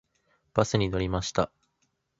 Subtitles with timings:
[0.55, 1.51] バスに乗りました。